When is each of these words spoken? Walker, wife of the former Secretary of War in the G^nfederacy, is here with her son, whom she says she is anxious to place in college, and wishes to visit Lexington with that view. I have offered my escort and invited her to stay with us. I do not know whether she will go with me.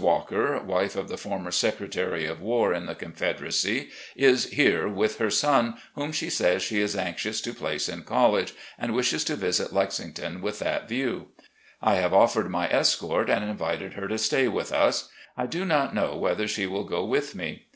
Walker, 0.00 0.60
wife 0.62 0.94
of 0.94 1.08
the 1.08 1.16
former 1.16 1.50
Secretary 1.50 2.24
of 2.24 2.40
War 2.40 2.72
in 2.72 2.86
the 2.86 2.94
G^nfederacy, 2.94 3.88
is 4.14 4.44
here 4.52 4.86
with 4.86 5.18
her 5.18 5.28
son, 5.28 5.74
whom 5.96 6.12
she 6.12 6.30
says 6.30 6.62
she 6.62 6.80
is 6.80 6.94
anxious 6.94 7.40
to 7.40 7.52
place 7.52 7.88
in 7.88 8.02
college, 8.04 8.52
and 8.78 8.94
wishes 8.94 9.24
to 9.24 9.34
visit 9.34 9.72
Lexington 9.72 10.40
with 10.40 10.60
that 10.60 10.88
view. 10.88 11.30
I 11.82 11.94
have 11.96 12.14
offered 12.14 12.48
my 12.48 12.68
escort 12.72 13.28
and 13.28 13.42
invited 13.42 13.94
her 13.94 14.06
to 14.06 14.18
stay 14.18 14.46
with 14.46 14.70
us. 14.72 15.08
I 15.36 15.46
do 15.46 15.64
not 15.64 15.96
know 15.96 16.16
whether 16.16 16.46
she 16.46 16.64
will 16.64 16.84
go 16.84 17.04
with 17.04 17.34
me. 17.34 17.66